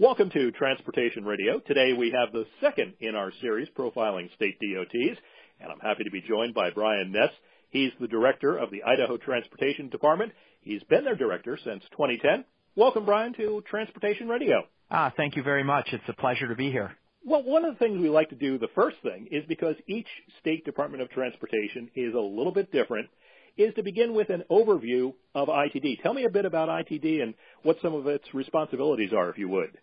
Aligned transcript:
Welcome 0.00 0.30
to 0.30 0.50
Transportation 0.52 1.26
Radio. 1.26 1.58
Today 1.58 1.92
we 1.92 2.10
have 2.10 2.32
the 2.32 2.46
second 2.62 2.94
in 3.00 3.14
our 3.14 3.30
series 3.42 3.68
profiling 3.78 4.34
state 4.34 4.56
DOTs, 4.58 5.18
and 5.60 5.70
I'm 5.70 5.78
happy 5.78 6.04
to 6.04 6.10
be 6.10 6.22
joined 6.26 6.54
by 6.54 6.70
Brian 6.70 7.12
Ness. 7.12 7.28
He's 7.68 7.90
the 8.00 8.08
director 8.08 8.56
of 8.56 8.70
the 8.70 8.82
Idaho 8.82 9.18
Transportation 9.18 9.90
Department. 9.90 10.32
He's 10.62 10.82
been 10.84 11.04
their 11.04 11.16
director 11.16 11.58
since 11.62 11.82
2010. 11.90 12.46
Welcome, 12.76 13.04
Brian, 13.04 13.34
to 13.34 13.62
Transportation 13.68 14.26
Radio. 14.26 14.62
Ah, 14.90 15.12
thank 15.18 15.36
you 15.36 15.42
very 15.42 15.64
much. 15.64 15.90
It's 15.92 16.02
a 16.08 16.14
pleasure 16.14 16.48
to 16.48 16.54
be 16.54 16.70
here. 16.70 16.96
Well, 17.22 17.42
one 17.42 17.66
of 17.66 17.74
the 17.74 17.78
things 17.78 18.00
we 18.00 18.08
like 18.08 18.30
to 18.30 18.36
do, 18.36 18.56
the 18.56 18.68
first 18.74 18.96
thing, 19.02 19.28
is 19.30 19.44
because 19.48 19.76
each 19.86 20.08
state 20.40 20.64
Department 20.64 21.02
of 21.02 21.10
Transportation 21.10 21.90
is 21.94 22.14
a 22.14 22.18
little 22.18 22.54
bit 22.54 22.72
different, 22.72 23.10
is 23.58 23.74
to 23.74 23.82
begin 23.82 24.14
with 24.14 24.30
an 24.30 24.44
overview 24.50 25.12
of 25.34 25.48
ITD. 25.48 26.02
Tell 26.02 26.14
me 26.14 26.24
a 26.24 26.30
bit 26.30 26.46
about 26.46 26.70
ITD 26.70 27.22
and 27.22 27.34
what 27.64 27.76
some 27.82 27.92
of 27.92 28.06
its 28.06 28.24
responsibilities 28.32 29.12
are, 29.12 29.28
if 29.28 29.36
you 29.36 29.50
would. 29.50 29.76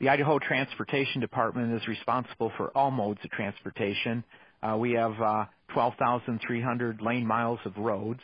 The 0.00 0.08
Idaho 0.08 0.38
Transportation 0.38 1.20
Department 1.20 1.74
is 1.74 1.86
responsible 1.86 2.50
for 2.56 2.68
all 2.74 2.90
modes 2.90 3.20
of 3.22 3.30
transportation. 3.32 4.24
Uh, 4.62 4.78
we 4.78 4.92
have 4.92 5.20
uh, 5.20 5.44
12,300 5.74 7.02
lane 7.02 7.26
miles 7.26 7.58
of 7.66 7.76
roads, 7.76 8.20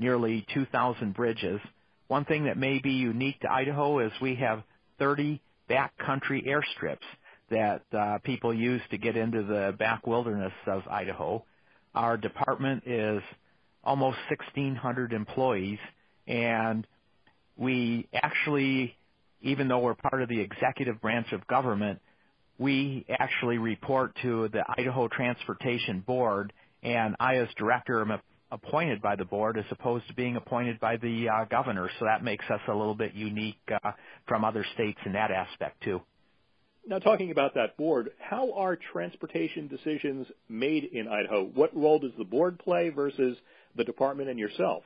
nearly 0.00 0.44
2,000 0.52 1.14
bridges. 1.14 1.60
One 2.08 2.24
thing 2.24 2.46
that 2.46 2.56
may 2.56 2.80
be 2.80 2.90
unique 2.90 3.38
to 3.42 3.52
Idaho 3.52 4.00
is 4.00 4.10
we 4.20 4.34
have 4.36 4.64
30 4.98 5.40
backcountry 5.70 6.48
airstrips 6.48 6.98
that 7.48 7.82
uh, 7.96 8.18
people 8.24 8.52
use 8.52 8.82
to 8.90 8.98
get 8.98 9.16
into 9.16 9.44
the 9.44 9.72
back 9.78 10.08
wilderness 10.08 10.52
of 10.66 10.82
Idaho. 10.90 11.44
Our 11.94 12.16
department 12.16 12.82
is 12.86 13.22
almost 13.84 14.18
1,600 14.30 15.12
employees, 15.12 15.78
and 16.26 16.84
we 17.56 18.08
actually 18.12 18.96
even 19.42 19.68
though 19.68 19.78
we're 19.78 19.94
part 19.94 20.22
of 20.22 20.28
the 20.28 20.40
executive 20.40 21.00
branch 21.00 21.32
of 21.32 21.46
government, 21.46 22.00
we 22.58 23.06
actually 23.08 23.58
report 23.58 24.14
to 24.22 24.48
the 24.52 24.62
Idaho 24.76 25.08
Transportation 25.08 26.00
Board, 26.06 26.52
and 26.82 27.16
I, 27.18 27.36
as 27.36 27.48
director, 27.56 28.02
am 28.02 28.20
appointed 28.52 29.00
by 29.00 29.16
the 29.16 29.24
board 29.24 29.56
as 29.56 29.64
opposed 29.70 30.06
to 30.08 30.14
being 30.14 30.36
appointed 30.36 30.78
by 30.80 30.96
the 30.96 31.28
uh, 31.28 31.44
governor. 31.46 31.88
So 31.98 32.04
that 32.04 32.22
makes 32.22 32.44
us 32.50 32.60
a 32.68 32.74
little 32.74 32.94
bit 32.94 33.14
unique 33.14 33.60
uh, 33.72 33.92
from 34.26 34.44
other 34.44 34.64
states 34.74 34.98
in 35.06 35.12
that 35.12 35.30
aspect, 35.30 35.82
too. 35.82 36.02
Now, 36.86 36.98
talking 36.98 37.30
about 37.30 37.54
that 37.54 37.76
board, 37.76 38.10
how 38.18 38.52
are 38.54 38.76
transportation 38.92 39.68
decisions 39.68 40.26
made 40.48 40.84
in 40.84 41.08
Idaho? 41.08 41.44
What 41.44 41.76
role 41.76 41.98
does 41.98 42.12
the 42.18 42.24
board 42.24 42.58
play 42.58 42.88
versus 42.88 43.36
the 43.76 43.84
department 43.84 44.28
and 44.28 44.38
yourself? 44.38 44.82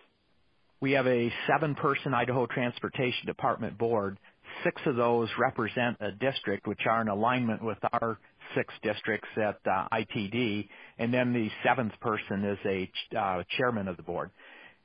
We 0.80 0.92
have 0.92 1.06
a 1.06 1.32
seven 1.48 1.74
person 1.74 2.12
Idaho 2.12 2.46
Transportation 2.46 3.26
Department 3.26 3.78
board 3.78 4.18
six 4.62 4.80
of 4.86 4.96
those 4.96 5.28
represent 5.38 5.96
a 6.00 6.12
district, 6.12 6.66
which 6.66 6.80
are 6.88 7.00
in 7.00 7.08
alignment 7.08 7.62
with 7.62 7.78
our 7.92 8.18
six 8.54 8.72
districts 8.82 9.28
at 9.36 9.58
uh, 9.66 9.88
ITD, 9.92 10.68
and 10.98 11.12
then 11.12 11.32
the 11.32 11.50
seventh 11.64 11.92
person 12.00 12.44
is 12.44 12.58
a 12.64 13.18
uh, 13.18 13.42
chairman 13.56 13.88
of 13.88 13.96
the 13.96 14.02
board. 14.02 14.30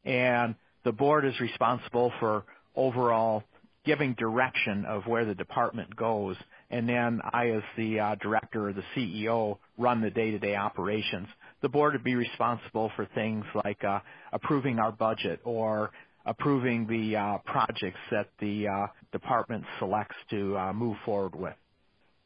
And 0.06 0.56
the 0.86 0.92
board 0.92 1.26
is 1.26 1.40
responsible 1.40 2.12
for 2.20 2.46
overall 2.76 3.44
giving 3.86 4.14
direction 4.14 4.86
of 4.86 5.04
where 5.08 5.26
the 5.26 5.36
department 5.36 5.96
goes, 5.96 6.36
and 6.70 6.88
then 6.88 7.22
I, 7.34 7.50
as 7.50 7.64
the 7.78 8.00
uh, 8.00 8.16
director 8.16 8.70
or 8.70 8.74
the 8.74 8.84
CEO, 8.96 9.58
run 9.78 10.02
the 10.02 10.10
day-to-day 10.10 10.56
operations. 10.56 11.28
The 11.62 11.70
board 11.70 11.94
would 11.94 12.04
be 12.04 12.16
responsible 12.16 12.92
for 12.96 13.08
things 13.16 13.46
like 13.66 13.84
approving 14.32 14.80
our 14.80 14.92
budget 14.92 15.40
or 15.44 15.92
approving 16.26 16.88
the 16.88 17.16
uh, 17.16 17.38
projects 17.46 18.00
that 18.12 18.28
the 18.40 18.68
uh, 18.68 18.88
department 19.12 19.64
selects 19.80 20.16
to 20.30 20.58
uh, 20.58 20.74
move 20.74 20.98
forward 21.06 21.36
with. 21.36 21.56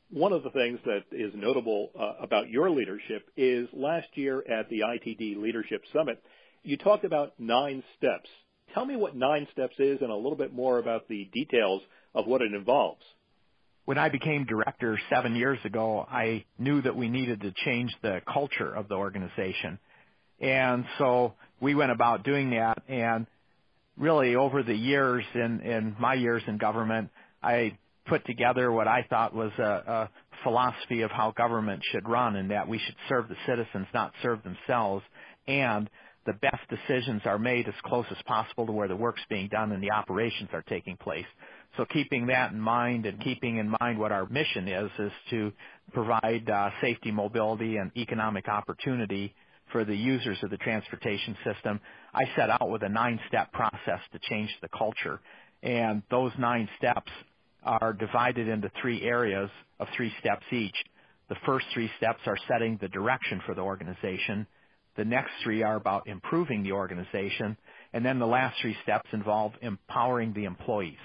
One 0.09 0.31
of 0.31 0.43
the 0.43 0.51
things 0.51 0.79
that 0.85 1.03
is 1.11 1.33
notable 1.35 1.89
uh, 1.99 2.13
about 2.21 2.49
your 2.49 2.69
leadership 2.69 3.27
is 3.35 3.67
last 3.73 4.07
year 4.15 4.43
at 4.49 4.69
the 4.69 4.81
ITD 4.81 5.41
Leadership 5.41 5.81
Summit, 5.91 6.21
you 6.61 6.77
talked 6.77 7.03
about 7.03 7.33
nine 7.39 7.83
steps. 7.97 8.29
Tell 8.73 8.85
me 8.85 8.95
what 8.95 9.15
nine 9.15 9.47
steps 9.51 9.75
is 9.79 9.99
and 10.01 10.11
a 10.11 10.15
little 10.15 10.35
bit 10.35 10.53
more 10.53 10.79
about 10.79 11.07
the 11.07 11.29
details 11.33 11.81
of 12.13 12.27
what 12.27 12.41
it 12.41 12.53
involves. 12.53 13.01
When 13.85 13.97
I 13.97 14.09
became 14.09 14.45
director 14.45 14.99
seven 15.13 15.35
years 15.35 15.59
ago, 15.65 16.05
I 16.09 16.45
knew 16.57 16.81
that 16.83 16.95
we 16.95 17.09
needed 17.09 17.41
to 17.41 17.53
change 17.65 17.93
the 18.01 18.21
culture 18.31 18.73
of 18.73 18.87
the 18.87 18.95
organization. 18.95 19.77
And 20.39 20.85
so 20.99 21.33
we 21.59 21.75
went 21.75 21.91
about 21.91 22.23
doing 22.23 22.51
that. 22.51 22.81
And 22.87 23.27
really 23.97 24.35
over 24.35 24.63
the 24.63 24.75
years 24.75 25.23
in, 25.35 25.61
in 25.61 25.95
my 25.99 26.13
years 26.13 26.43
in 26.47 26.57
government, 26.57 27.09
I 27.41 27.77
put 28.07 28.25
together 28.25 28.71
what 28.71 28.87
I 28.87 29.05
thought 29.09 29.33
was 29.33 29.51
a, 29.57 29.63
a 29.63 30.09
philosophy 30.43 31.01
of 31.01 31.11
how 31.11 31.31
government 31.31 31.81
should 31.91 32.07
run 32.07 32.35
and 32.35 32.51
that 32.51 32.67
we 32.67 32.79
should 32.79 32.95
serve 33.07 33.29
the 33.29 33.35
citizens, 33.47 33.87
not 33.93 34.11
serve 34.21 34.39
themselves. 34.43 35.03
And 35.47 35.89
the 36.25 36.33
best 36.33 36.61
decisions 36.69 37.21
are 37.25 37.39
made 37.39 37.67
as 37.67 37.73
close 37.83 38.05
as 38.11 38.17
possible 38.25 38.65
to 38.65 38.71
where 38.71 38.87
the 38.87 38.95
work's 38.95 39.21
being 39.29 39.49
done 39.49 39.71
and 39.71 39.83
the 39.83 39.91
operations 39.91 40.49
are 40.53 40.63
taking 40.63 40.97
place. 40.97 41.25
So 41.77 41.85
keeping 41.91 42.27
that 42.27 42.51
in 42.51 42.59
mind 42.59 43.05
and 43.05 43.19
keeping 43.21 43.57
in 43.57 43.73
mind 43.81 43.99
what 43.99 44.11
our 44.11 44.27
mission 44.27 44.67
is, 44.67 44.91
is 44.99 45.11
to 45.31 45.51
provide 45.91 46.49
uh, 46.49 46.69
safety, 46.81 47.11
mobility, 47.11 47.77
and 47.77 47.91
economic 47.97 48.47
opportunity 48.47 49.33
for 49.73 49.83
the 49.83 49.95
users 49.95 50.37
of 50.43 50.51
the 50.51 50.57
transportation 50.57 51.35
system, 51.43 51.81
I 52.13 52.23
set 52.37 52.49
out 52.49 52.69
with 52.69 52.83
a 52.83 52.89
nine-step 52.89 53.51
process 53.51 53.99
to 54.13 54.19
change 54.29 54.49
the 54.61 54.69
culture. 54.69 55.19
And 55.61 56.03
those 56.09 56.31
nine 56.37 56.69
steps 56.77 57.11
are 57.63 57.91
divided 57.91 58.47
into 58.47 58.71
three 58.81 59.01
areas 59.01 59.49
of 59.79 59.87
three 59.97 60.13
steps 60.21 60.45
each. 60.51 60.75
The 61.27 61.35
first 61.45 61.65
three 61.73 61.89
steps 61.97 62.19
are 62.25 62.37
setting 62.47 62.77
the 62.79 62.87
direction 62.87 63.41
for 63.45 63.55
the 63.55 63.61
organization. 63.61 64.47
The 64.95 65.05
next 65.05 65.31
three 65.43 65.63
are 65.63 65.75
about 65.75 66.07
improving 66.07 66.63
the 66.63 66.73
organization. 66.73 67.57
And 67.93 68.05
then 68.05 68.19
the 68.19 68.27
last 68.27 68.61
three 68.61 68.77
steps 68.83 69.09
involve 69.11 69.53
empowering 69.61 70.33
the 70.33 70.45
employees. 70.45 70.97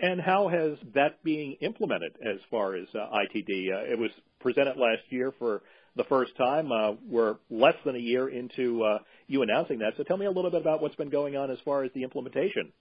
And 0.00 0.20
how 0.20 0.48
has 0.48 0.78
that 0.94 1.24
being 1.24 1.56
implemented 1.60 2.12
as 2.24 2.38
far 2.50 2.76
as 2.76 2.86
uh, 2.94 2.98
ITD? 2.98 3.72
Uh, 3.72 3.92
it 3.92 3.98
was 3.98 4.10
presented 4.40 4.76
last 4.76 5.02
year 5.10 5.32
for 5.38 5.62
the 5.98 6.04
first 6.04 6.34
time. 6.38 6.72
Uh, 6.72 6.92
we're 7.06 7.36
less 7.50 7.74
than 7.84 7.94
a 7.94 7.98
year 7.98 8.28
into 8.28 8.82
uh, 8.82 8.98
you 9.26 9.42
announcing 9.42 9.80
that. 9.80 9.92
So 9.98 10.04
tell 10.04 10.16
me 10.16 10.24
a 10.24 10.30
little 10.30 10.50
bit 10.50 10.62
about 10.62 10.80
what's 10.80 10.94
been 10.94 11.10
going 11.10 11.36
on 11.36 11.50
as 11.50 11.58
far 11.64 11.84
as 11.84 11.90
the 11.94 12.04
implementation. 12.04 12.72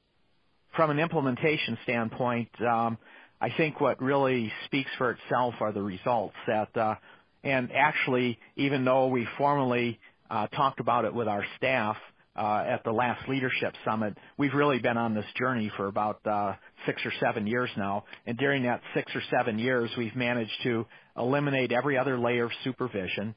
From 0.77 0.91
an 0.91 0.99
implementation 0.99 1.77
standpoint, 1.83 2.49
um, 2.61 2.97
I 3.41 3.49
think 3.57 3.81
what 3.81 4.01
really 4.01 4.53
speaks 4.65 4.89
for 4.97 5.11
itself 5.11 5.55
are 5.59 5.71
the 5.73 5.81
results 5.81 6.35
that, 6.47 6.75
uh, 6.77 6.95
and 7.43 7.71
actually, 7.73 8.39
even 8.55 8.85
though 8.85 9.07
we 9.07 9.27
formally 9.37 9.99
uh, 10.29 10.47
talked 10.47 10.79
about 10.79 11.05
it 11.05 11.13
with 11.13 11.27
our 11.27 11.43
staff 11.57 11.97
uh, 12.35 12.63
at 12.67 12.83
the 12.83 12.91
last 12.91 13.27
leadership 13.27 13.73
summit, 13.83 14.15
we've 14.37 14.53
really 14.53 14.79
been 14.79 14.97
on 14.97 15.15
this 15.15 15.25
journey 15.37 15.71
for 15.75 15.87
about 15.87 16.19
uh, 16.25 16.53
six 16.85 17.01
or 17.05 17.11
seven 17.19 17.47
years 17.47 17.69
now. 17.77 18.05
And 18.25 18.37
during 18.37 18.63
that 18.63 18.81
six 18.93 19.11
or 19.15 19.21
seven 19.35 19.57
years, 19.57 19.89
we've 19.97 20.15
managed 20.15 20.51
to 20.63 20.85
eliminate 21.17 21.71
every 21.71 21.97
other 21.97 22.19
layer 22.19 22.45
of 22.45 22.51
supervision. 22.63 23.35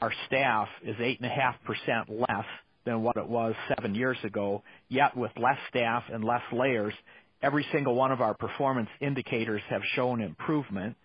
Our 0.00 0.12
staff 0.26 0.68
is 0.82 0.96
8.5% 0.96 2.20
less 2.28 2.46
than 2.84 3.02
what 3.02 3.16
it 3.16 3.28
was 3.28 3.54
seven 3.76 3.94
years 3.94 4.18
ago, 4.24 4.62
yet 4.88 5.16
with 5.16 5.32
less 5.36 5.58
staff 5.68 6.04
and 6.12 6.24
less 6.24 6.42
layers, 6.52 6.94
every 7.42 7.66
single 7.72 7.94
one 7.94 8.12
of 8.12 8.20
our 8.20 8.34
performance 8.34 8.88
indicators 9.00 9.62
have 9.68 9.82
shown 9.94 10.20
improvement. 10.20 10.96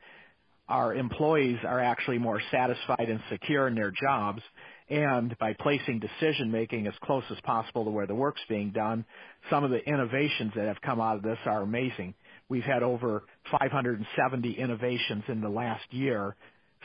Our 0.69 0.93
employees 0.95 1.57
are 1.65 1.79
actually 1.79 2.17
more 2.19 2.41
satisfied 2.51 3.09
and 3.09 3.19
secure 3.29 3.67
in 3.67 3.75
their 3.75 3.91
jobs, 3.91 4.41
and 4.89 5.37
by 5.39 5.53
placing 5.59 5.99
decision 5.99 6.51
making 6.51 6.87
as 6.87 6.93
close 7.03 7.23
as 7.31 7.39
possible 7.43 7.85
to 7.85 7.91
where 7.91 8.07
the 8.07 8.15
work's 8.15 8.41
being 8.47 8.71
done, 8.71 9.05
some 9.49 9.63
of 9.63 9.71
the 9.71 9.83
innovations 9.85 10.51
that 10.55 10.67
have 10.67 10.81
come 10.81 11.01
out 11.01 11.17
of 11.17 11.23
this 11.23 11.39
are 11.45 11.61
amazing. 11.61 12.13
We've 12.49 12.63
had 12.63 12.83
over 12.83 13.23
570 13.49 14.53
innovations 14.53 15.23
in 15.27 15.41
the 15.41 15.49
last 15.49 15.83
year, 15.91 16.35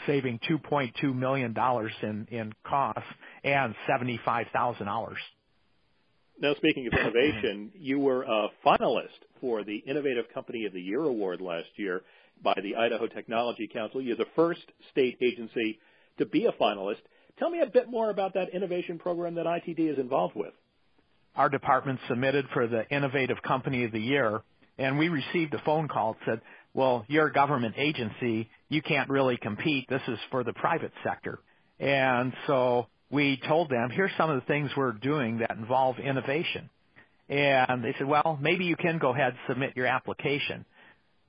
saving 0.06 0.40
$2.2 0.48 1.14
million 1.14 1.54
in, 2.02 2.28
in 2.30 2.52
costs 2.64 3.02
and 3.44 3.74
75,000 3.88 4.88
hours. 4.88 5.18
Now, 6.40 6.54
speaking 6.54 6.86
of 6.86 6.92
innovation, 6.98 7.72
you 7.78 7.98
were 7.98 8.22
a 8.22 8.48
finalist 8.64 9.08
for 9.40 9.64
the 9.64 9.76
Innovative 9.86 10.26
Company 10.34 10.66
of 10.66 10.72
the 10.72 10.80
Year 10.80 11.02
award 11.02 11.40
last 11.40 11.68
year 11.76 12.02
by 12.42 12.54
the 12.62 12.76
Idaho 12.76 13.06
Technology 13.06 13.68
Council. 13.72 14.02
You're 14.02 14.16
the 14.16 14.26
first 14.36 14.60
state 14.90 15.16
agency 15.22 15.78
to 16.18 16.26
be 16.26 16.44
a 16.44 16.52
finalist. 16.52 17.00
Tell 17.38 17.50
me 17.50 17.60
a 17.60 17.66
bit 17.66 17.90
more 17.90 18.10
about 18.10 18.34
that 18.34 18.50
innovation 18.54 18.98
program 18.98 19.34
that 19.36 19.46
ITD 19.46 19.92
is 19.92 19.98
involved 19.98 20.36
with. 20.36 20.52
Our 21.36 21.48
department 21.48 22.00
submitted 22.08 22.46
for 22.52 22.66
the 22.66 22.88
Innovative 22.88 23.42
Company 23.42 23.84
of 23.84 23.92
the 23.92 24.00
Year, 24.00 24.42
and 24.78 24.98
we 24.98 25.08
received 25.08 25.54
a 25.54 25.62
phone 25.64 25.88
call 25.88 26.14
that 26.14 26.20
said, 26.26 26.40
well, 26.74 27.04
you're 27.08 27.28
a 27.28 27.32
government 27.32 27.76
agency. 27.78 28.48
You 28.68 28.82
can't 28.82 29.08
really 29.08 29.38
compete. 29.38 29.88
This 29.88 30.02
is 30.08 30.18
for 30.30 30.44
the 30.44 30.52
private 30.52 30.92
sector. 31.02 31.38
And 31.80 32.32
so 32.46 32.86
we 33.10 33.40
told 33.48 33.70
them, 33.70 33.90
here's 33.90 34.10
some 34.18 34.30
of 34.30 34.36
the 34.36 34.46
things 34.46 34.70
we're 34.76 34.92
doing 34.92 35.38
that 35.38 35.52
involve 35.52 35.98
innovation. 35.98 36.68
And 37.28 37.82
they 37.82 37.94
said, 37.98 38.06
well, 38.06 38.38
maybe 38.40 38.64
you 38.64 38.76
can 38.76 38.98
go 38.98 39.10
ahead 39.10 39.28
and 39.28 39.38
submit 39.48 39.76
your 39.76 39.86
application. 39.86 40.64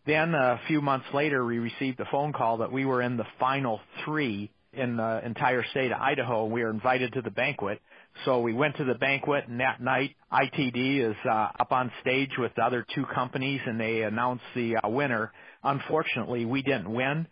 Then 0.05 0.33
a 0.35 0.59
few 0.67 0.81
months 0.81 1.07
later, 1.13 1.43
we 1.45 1.59
received 1.59 1.99
a 1.99 2.05
phone 2.11 2.33
call 2.33 2.57
that 2.57 2.71
we 2.71 2.85
were 2.85 3.01
in 3.01 3.17
the 3.17 3.25
final 3.39 3.79
three 4.05 4.51
in 4.73 4.97
the 4.97 5.21
entire 5.25 5.63
state 5.71 5.91
of 5.91 5.99
Idaho. 5.99 6.45
We 6.45 6.63
were 6.63 6.69
invited 6.69 7.13
to 7.13 7.21
the 7.21 7.31
banquet. 7.31 7.81
So 8.25 8.41
we 8.41 8.53
went 8.53 8.77
to 8.77 8.85
the 8.85 8.95
banquet, 8.95 9.47
and 9.47 9.59
that 9.59 9.81
night, 9.81 10.15
ITD 10.31 11.09
is 11.09 11.15
uh, 11.29 11.49
up 11.59 11.71
on 11.71 11.91
stage 12.01 12.31
with 12.37 12.51
the 12.55 12.63
other 12.63 12.85
two 12.95 13.05
companies, 13.13 13.61
and 13.65 13.79
they 13.79 14.01
announced 14.01 14.43
the 14.55 14.77
uh, 14.77 14.89
winner. 14.89 15.31
Unfortunately, 15.63 16.45
we 16.45 16.61
didn't 16.61 16.91
win. 16.91 17.27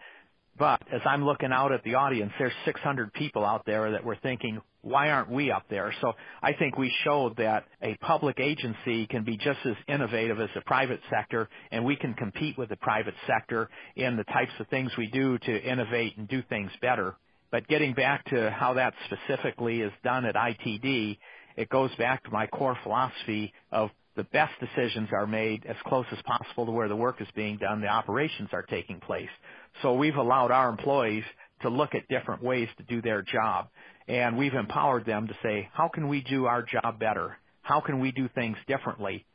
But 0.57 0.81
as 0.93 1.01
I'm 1.05 1.25
looking 1.25 1.51
out 1.51 1.73
at 1.73 1.83
the 1.83 1.95
audience, 1.95 2.31
there's 2.39 2.53
600 2.63 3.13
people 3.13 3.43
out 3.43 3.63
there 3.65 3.91
that 3.91 4.05
were 4.05 4.15
thinking, 4.23 4.61
why 4.81 5.09
aren't 5.09 5.29
we 5.29 5.51
up 5.51 5.63
there? 5.69 5.93
So 5.99 6.13
I 6.41 6.53
think 6.53 6.77
we 6.77 6.93
showed 7.03 7.37
that 7.37 7.65
a 7.81 7.97
public 7.97 8.39
agency 8.39 9.05
can 9.07 9.25
be 9.25 9.35
just 9.35 9.59
as 9.65 9.75
innovative 9.89 10.39
as 10.39 10.49
the 10.55 10.61
private 10.61 11.01
sector, 11.09 11.49
and 11.71 11.83
we 11.83 11.97
can 11.97 12.13
compete 12.13 12.57
with 12.57 12.69
the 12.69 12.77
private 12.77 13.15
sector 13.27 13.69
in 13.97 14.15
the 14.15 14.23
types 14.25 14.51
of 14.59 14.67
things 14.67 14.91
we 14.97 15.07
do 15.07 15.37
to 15.39 15.63
innovate 15.63 16.17
and 16.17 16.27
do 16.29 16.41
things 16.47 16.71
better. 16.81 17.17
But 17.55 17.69
getting 17.69 17.93
back 17.93 18.25
to 18.31 18.51
how 18.51 18.73
that 18.73 18.93
specifically 19.05 19.79
is 19.79 19.93
done 20.03 20.25
at 20.25 20.35
ITD, 20.35 21.17
it 21.55 21.69
goes 21.69 21.89
back 21.95 22.21
to 22.25 22.29
my 22.29 22.47
core 22.47 22.77
philosophy 22.83 23.53
of 23.71 23.91
the 24.17 24.25
best 24.25 24.51
decisions 24.59 25.07
are 25.13 25.25
made 25.25 25.65
as 25.65 25.77
close 25.85 26.05
as 26.11 26.17
possible 26.25 26.65
to 26.65 26.73
where 26.73 26.89
the 26.89 26.97
work 26.97 27.21
is 27.21 27.29
being 27.33 27.55
done, 27.55 27.79
the 27.79 27.87
operations 27.87 28.49
are 28.51 28.63
taking 28.63 28.99
place. 28.99 29.29
So 29.81 29.93
we've 29.93 30.17
allowed 30.17 30.51
our 30.51 30.67
employees 30.67 31.23
to 31.61 31.69
look 31.69 31.95
at 31.95 32.09
different 32.09 32.43
ways 32.43 32.67
to 32.75 32.83
do 32.83 33.01
their 33.01 33.21
job. 33.21 33.69
And 34.09 34.37
we've 34.37 34.53
empowered 34.53 35.05
them 35.05 35.29
to 35.29 35.33
say, 35.41 35.69
how 35.71 35.87
can 35.87 36.09
we 36.09 36.23
do 36.23 36.47
our 36.47 36.61
job 36.61 36.99
better? 36.99 37.37
How 37.61 37.79
can 37.79 38.01
we 38.01 38.11
do 38.11 38.27
things 38.35 38.57
differently? 38.67 39.25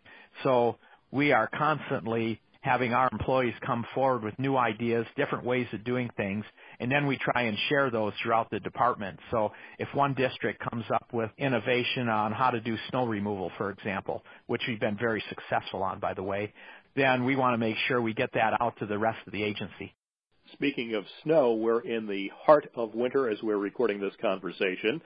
So 0.43 0.77
we 1.11 1.33
are 1.33 1.49
constantly 1.49 2.39
having 2.63 2.93
our 2.93 3.09
employees 3.11 3.55
come 3.65 3.85
forward 3.95 4.23
with 4.23 4.39
new 4.39 4.57
ideas, 4.57 5.07
different 5.17 5.45
ways 5.45 5.67
of 5.73 5.83
doing 5.85 6.11
things, 6.17 6.45
and 6.79 6.93
then 6.93 7.07
we 7.07 7.17
try 7.17 7.43
and 7.43 7.57
share 7.69 7.91
those 7.91 8.13
throughout 8.23 8.51
the 8.51 8.61
department. 8.61 9.19
So 9.31 9.53
if 9.79 9.89
one 9.95 10.15
district 10.15 10.63
comes 10.71 10.85
up 10.93 11.07
with 11.13 11.31
innovation 11.39 12.09
on 12.09 12.33
how 12.33 12.51
to 12.51 12.61
do 12.61 12.77
snow 12.91 13.07
removal, 13.07 13.51
for 13.57 13.71
example, 13.71 14.23
which 14.47 14.63
we've 14.69 14.81
been 14.81 14.99
very 14.99 15.23
successful 15.29 15.83
on, 15.83 16.01
by 16.01 16.15
the 16.15 16.23
way, 16.23 16.53
then 16.97 17.25
we 17.25 17.37
want 17.37 17.55
to 17.55 17.59
make 17.59 17.77
sure 17.89 18.03
we 18.03 18.13
get 18.13 18.31
that 18.35 18.61
out 18.61 18.77
to 18.81 18.87
the 18.87 18.99
rest 18.99 19.19
of 19.27 19.33
the 19.33 19.43
agency. 19.43 19.95
Speaking 20.53 20.95
of 20.95 21.05
snow, 21.23 21.55
we're 21.55 21.81
in 21.81 22.07
the 22.07 22.31
heart 22.45 22.69
of 22.75 22.95
winter 22.95 23.31
as 23.31 23.39
we're 23.43 23.57
recording 23.57 24.01
this 24.01 24.15
conversation. 24.21 25.01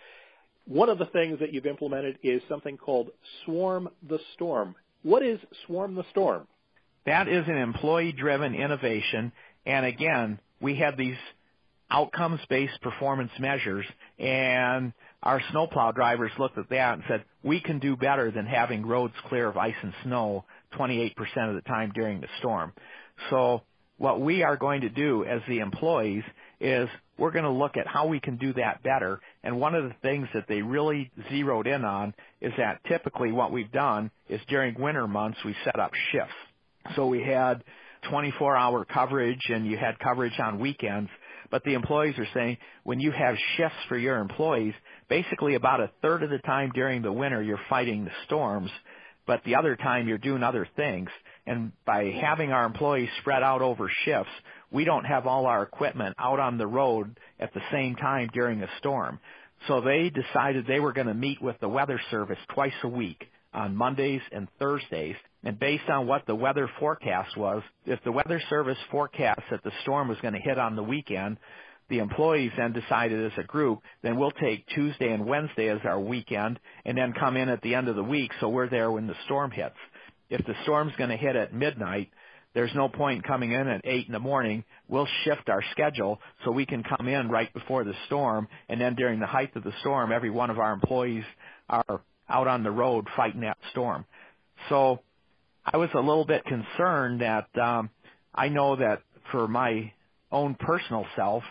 One 0.67 0.89
of 0.89 0.99
the 0.99 1.07
things 1.07 1.39
that 1.41 1.53
you've 1.53 1.67
implemented 1.67 2.19
is 2.23 2.41
something 2.49 2.79
called 2.79 3.11
Swarm 3.45 3.91
the 4.09 4.19
Storm. 4.35 4.75
What 5.03 5.23
is 5.23 5.39
Swarm 5.67 5.95
the 5.95 6.05
Storm? 6.11 6.47
That 7.07 7.29
is 7.29 7.47
an 7.47 7.57
employee-driven 7.57 8.55
innovation. 8.55 9.33
And 9.67 9.87
again, 9.87 10.39
we 10.61 10.77
have 10.77 10.97
these 10.97 11.17
outcomes-based 11.91 12.81
performance 12.81 13.31
measures, 13.39 13.87
and 14.19 14.93
our 15.23 15.41
snowplow 15.51 15.93
drivers 15.93 16.33
looked 16.39 16.59
at 16.59 16.71
that 16.71 16.95
and 16.95 17.03
said, 17.09 17.25
we 17.43 17.61
can 17.61 17.79
do 17.79 17.97
better 17.97 18.31
than 18.31 18.47
having 18.47 18.87
roads 18.87 19.15
clear 19.29 19.49
of 19.49 19.57
ice 19.57 19.75
and 19.83 19.93
snow 20.03 20.45
28% 20.79 21.15
of 21.49 21.55
the 21.55 21.63
time 21.63 21.93
during 21.95 22.21
the 22.21 22.29
storm. 22.39 22.73
So 23.31 23.63
what 23.99 24.21
we 24.21 24.43
are 24.43 24.57
going 24.57 24.81
to 24.81 24.89
do 24.89 25.25
as 25.25 25.41
the 25.49 25.61
employees 25.61 26.25
is 26.61 26.89
we're 27.17 27.31
going 27.31 27.45
to 27.45 27.51
look 27.51 27.77
at 27.77 27.87
how 27.87 28.07
we 28.07 28.19
can 28.19 28.37
do 28.37 28.53
that 28.55 28.83
better. 28.83 29.21
And 29.43 29.61
one 29.61 29.75
of 29.75 29.85
the 29.85 29.95
things 30.03 30.27
that 30.35 30.47
they 30.49 30.63
really 30.63 31.11
zeroed 31.31 31.67
in 31.67 31.85
on 31.85 32.15
is 32.41 32.53
that 32.59 32.81
typically 32.89 33.31
what 33.31 33.53
we've 33.53 33.71
done 33.71 34.11
is 34.29 34.41
during 34.49 34.81
winter 34.81 35.07
months 35.07 35.39
we 35.45 35.55
set 35.65 35.79
up 35.79 35.93
shifts. 36.11 36.35
So 36.97 37.07
we 37.07 37.23
had 37.23 37.65
24 38.11 38.57
hour 38.57 38.85
coverage 38.85 39.41
and 39.49 39.67
you 39.67 39.77
had 39.77 39.99
coverage 39.99 40.39
on 40.39 40.59
weekends. 40.59 41.11
But 41.51 41.63
the 41.65 41.75
employees 41.75 42.19
are 42.19 42.29
saying 42.35 42.59
when 42.83 43.01
you 43.01 43.13
have 43.13 43.37
shifts 43.57 43.79
for 43.89 43.97
your 43.97 44.19
employees, 44.19 44.75
basically 45.09 45.55
about 45.55 45.81
a 45.81 45.91
third 46.03 46.23
of 46.23 46.31
the 46.31 46.39
time 46.39 46.71
during 46.75 47.03
the 47.03 47.13
winter 47.13 47.43
you're 47.43 47.61
fighting 47.69 48.05
the 48.05 48.11
storms, 48.27 48.71
but 49.27 49.43
the 49.45 49.57
other 49.57 49.77
time 49.77 50.09
you're 50.09 50.19
doing 50.19 50.43
other 50.43 50.69
things. 50.77 51.09
And 51.47 51.73
by 51.85 52.11
having 52.21 52.53
our 52.53 52.65
employees 52.65 53.09
spread 53.21 53.43
out 53.43 53.63
over 53.63 53.91
shifts, 54.05 54.33
we 54.71 54.85
don't 54.85 55.05
have 55.05 55.27
all 55.27 55.47
our 55.47 55.63
equipment 55.63 56.17
out 56.19 56.41
on 56.41 56.59
the 56.59 56.67
road 56.67 57.19
at 57.39 57.53
the 57.55 57.61
same 57.71 57.95
time 57.97 58.31
during 58.33 58.63
a 58.63 58.69
storm. 58.79 59.19
So 59.69 59.81
they 59.81 60.11
decided 60.11 60.67
they 60.67 60.81
were 60.81 60.93
going 60.93 61.07
to 61.07 61.15
meet 61.15 61.41
with 61.41 61.59
the 61.61 61.69
weather 61.69 62.01
service 62.11 62.39
twice 62.53 62.73
a 62.83 62.89
week 62.89 63.25
on 63.53 63.77
Mondays 63.77 64.23
and 64.33 64.49
Thursdays. 64.59 65.17
And 65.45 65.59
based 65.59 65.89
on 65.91 66.07
what 66.07 66.27
the 66.27 66.35
weather 66.35 66.71
forecast 66.81 67.37
was, 67.37 67.63
if 67.85 68.03
the 68.03 68.13
weather 68.13 68.41
service 68.49 68.79
forecast 68.91 69.43
that 69.51 69.63
the 69.63 69.73
storm 69.83 70.09
was 70.09 70.19
going 70.23 70.35
to 70.35 70.41
hit 70.41 70.59
on 70.59 70.75
the 70.75 70.83
weekend, 70.83 71.37
the 71.91 71.99
employees 71.99 72.51
then 72.57 72.73
decided 72.73 73.31
as 73.31 73.39
a 73.39 73.47
group, 73.47 73.81
then 74.03 74.17
we'll 74.17 74.31
take 74.31 74.67
Tuesday 74.69 75.13
and 75.13 75.27
Wednesday 75.27 75.69
as 75.69 75.81
our 75.85 76.01
weekend 76.01 76.59
and 76.87 76.97
then 76.97 77.13
come 77.13 77.37
in 77.37 77.51
at 77.51 77.61
the 77.61 77.75
end 77.75 77.89
of 77.89 77.97
the 77.97 78.03
week 78.03 78.31
so 78.41 78.49
we're 78.49 78.71
there 78.71 78.91
when 78.91 79.07
the 79.07 79.15
storm 79.27 79.51
hits. 79.51 79.77
If 80.31 80.47
the 80.47 80.55
storm's 80.63 80.97
going 80.97 81.11
to 81.11 81.17
hit 81.17 81.37
at 81.37 81.53
midnight, 81.53 82.11
there's 82.55 82.75
no 82.75 82.89
point 82.89 83.27
coming 83.27 83.53
in 83.53 83.69
at 83.69 83.83
8 83.85 84.07
in 84.07 84.13
the 84.13 84.19
morning. 84.19 84.65
We'll 84.89 85.09
shift 85.25 85.51
our 85.51 85.63
schedule 85.73 86.21
so 86.45 86.53
we 86.53 86.65
can 86.65 86.83
come 86.85 87.07
in 87.07 87.29
right 87.29 87.53
before 87.53 87.85
the 87.85 87.95
storm 88.07 88.49
and 88.71 88.81
then 88.81 88.95
during 88.95 89.21
the 89.21 89.27
height 89.27 89.55
of 89.57 89.65
the 89.65 89.75
storm, 89.81 90.11
every 90.11 90.31
one 90.31 90.49
of 90.49 90.59
our 90.59 90.73
employees 90.73 91.25
are 91.69 92.01
out 92.31 92.49
on 92.49 92.63
the 92.63 92.71
road 92.71 93.07
fighting 93.15 93.43
that 93.43 93.59
storm. 93.73 94.07
So 94.71 95.01
I 95.65 95.79
was 95.79 95.89
a 95.95 96.01
little 96.01 96.27
bit 96.27 96.45
concerned 96.45 97.23
that 97.23 97.49
um, 97.59 97.91
I 98.35 98.49
know 98.49 98.77
that 98.77 99.03
for 99.31 99.49
my 99.49 99.93
own 100.31 100.55
personal 100.57 101.07
self 101.17 101.43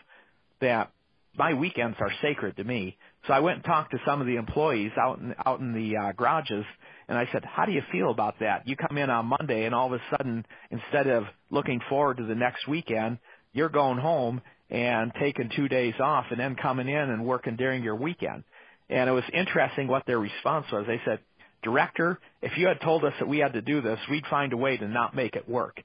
that 0.61 0.91
my 1.35 1.53
weekends 1.53 1.97
are 1.99 2.11
sacred 2.21 2.57
to 2.57 2.63
me. 2.63 2.97
So 3.27 3.33
I 3.33 3.39
went 3.39 3.57
and 3.57 3.65
talked 3.65 3.91
to 3.91 3.97
some 4.05 4.21
of 4.21 4.27
the 4.27 4.35
employees 4.35 4.91
out 5.01 5.19
in 5.19 5.33
out 5.45 5.59
in 5.59 5.73
the 5.73 5.97
uh, 5.97 6.11
garages, 6.11 6.65
and 7.07 7.17
I 7.17 7.27
said, 7.31 7.43
"How 7.43 7.65
do 7.65 7.71
you 7.71 7.81
feel 7.91 8.11
about 8.11 8.35
that? 8.39 8.67
You 8.67 8.75
come 8.75 8.97
in 8.97 9.09
on 9.09 9.25
Monday, 9.25 9.65
and 9.65 9.73
all 9.73 9.87
of 9.87 9.93
a 9.93 10.01
sudden, 10.15 10.45
instead 10.69 11.07
of 11.07 11.23
looking 11.49 11.79
forward 11.89 12.17
to 12.17 12.25
the 12.25 12.35
next 12.35 12.67
weekend, 12.67 13.17
you're 13.51 13.69
going 13.69 13.97
home 13.97 14.41
and 14.69 15.11
taking 15.19 15.49
two 15.55 15.67
days 15.67 15.95
off, 15.99 16.25
and 16.29 16.39
then 16.39 16.55
coming 16.55 16.87
in 16.87 17.09
and 17.09 17.25
working 17.25 17.55
during 17.55 17.83
your 17.83 17.95
weekend." 17.95 18.43
And 18.89 19.09
it 19.09 19.13
was 19.13 19.23
interesting 19.33 19.87
what 19.87 20.05
their 20.05 20.19
response 20.19 20.67
was. 20.71 20.85
They 20.85 21.01
said, 21.05 21.19
"Director, 21.63 22.19
if 22.41 22.57
you 22.57 22.67
had 22.67 22.81
told 22.81 23.03
us 23.03 23.13
that 23.19 23.27
we 23.27 23.39
had 23.39 23.53
to 23.53 23.61
do 23.61 23.81
this, 23.81 23.99
we'd 24.09 24.27
find 24.27 24.53
a 24.53 24.57
way 24.57 24.77
to 24.77 24.87
not 24.87 25.15
make 25.15 25.35
it 25.35 25.47
work." 25.49 25.81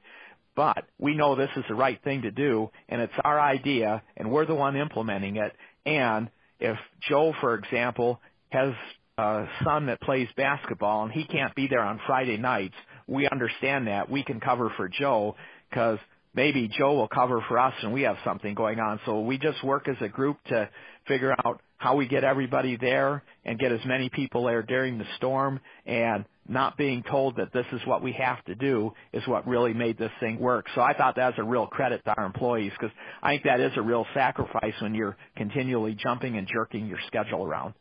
But 0.54 0.84
we 0.98 1.14
know 1.14 1.36
this 1.36 1.50
is 1.56 1.64
the 1.68 1.74
right 1.74 2.02
thing 2.02 2.22
to 2.22 2.32
do, 2.32 2.70
and 2.88 3.00
it's 3.00 3.12
our 3.24 3.40
idea, 3.40 4.02
and 4.16 4.30
we're 4.30 4.44
the 4.44 4.56
one 4.56 4.76
implementing 4.76 5.36
it. 5.36 5.54
And 5.86 6.30
if 6.58 6.76
Joe, 7.08 7.32
for 7.40 7.54
example, 7.54 8.20
has 8.50 8.74
a 9.18 9.46
son 9.64 9.86
that 9.86 10.00
plays 10.00 10.28
basketball 10.36 11.04
and 11.04 11.12
he 11.12 11.24
can't 11.24 11.54
be 11.54 11.66
there 11.68 11.82
on 11.82 12.00
Friday 12.06 12.36
nights, 12.36 12.74
we 13.06 13.28
understand 13.28 13.86
that. 13.88 14.10
We 14.10 14.22
can 14.22 14.40
cover 14.40 14.70
for 14.76 14.88
Joe 14.88 15.36
because 15.68 15.98
maybe 16.34 16.68
Joe 16.68 16.94
will 16.94 17.08
cover 17.08 17.44
for 17.48 17.58
us 17.58 17.74
and 17.82 17.92
we 17.92 18.02
have 18.02 18.16
something 18.24 18.54
going 18.54 18.78
on. 18.78 19.00
So 19.06 19.20
we 19.20 19.38
just 19.38 19.62
work 19.64 19.88
as 19.88 19.96
a 20.00 20.08
group 20.08 20.38
to 20.48 20.68
figure 21.06 21.34
out 21.44 21.60
how 21.78 21.96
we 21.96 22.06
get 22.06 22.24
everybody 22.24 22.76
there 22.76 23.22
and 23.48 23.58
get 23.58 23.72
as 23.72 23.80
many 23.86 24.10
people 24.10 24.44
there 24.44 24.62
during 24.62 24.98
the 24.98 25.06
storm 25.16 25.58
and 25.86 26.26
not 26.46 26.76
being 26.76 27.02
told 27.02 27.36
that 27.36 27.50
this 27.54 27.64
is 27.72 27.80
what 27.86 28.02
we 28.02 28.12
have 28.12 28.44
to 28.44 28.54
do 28.54 28.92
is 29.14 29.26
what 29.26 29.48
really 29.48 29.72
made 29.72 29.96
this 29.96 30.10
thing 30.20 30.38
work. 30.38 30.66
So 30.74 30.82
I 30.82 30.92
thought 30.92 31.16
that 31.16 31.28
was 31.28 31.34
a 31.38 31.44
real 31.44 31.66
credit 31.66 32.04
to 32.04 32.14
our 32.14 32.26
employees 32.26 32.72
because 32.78 32.94
I 33.22 33.32
think 33.32 33.44
that 33.44 33.60
is 33.60 33.72
a 33.76 33.82
real 33.82 34.04
sacrifice 34.12 34.74
when 34.82 34.94
you're 34.94 35.16
continually 35.34 35.94
jumping 35.94 36.36
and 36.36 36.46
jerking 36.46 36.86
your 36.86 36.98
schedule 37.06 37.42
around. 37.42 37.72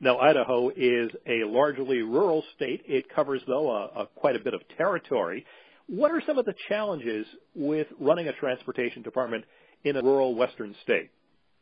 Now, 0.00 0.18
Idaho 0.18 0.70
is 0.70 1.10
a 1.26 1.44
largely 1.46 2.02
rural 2.02 2.44
state. 2.54 2.82
It 2.86 3.12
covers, 3.12 3.42
though, 3.48 3.70
a, 3.70 4.02
a 4.02 4.06
quite 4.06 4.36
a 4.36 4.40
bit 4.40 4.54
of 4.54 4.60
territory. 4.76 5.44
What 5.88 6.12
are 6.12 6.22
some 6.26 6.38
of 6.38 6.44
the 6.44 6.54
challenges 6.68 7.26
with 7.56 7.88
running 7.98 8.28
a 8.28 8.32
transportation 8.34 9.02
department 9.02 9.44
in 9.82 9.96
a 9.96 10.02
rural 10.02 10.36
western 10.36 10.76
state? 10.84 11.10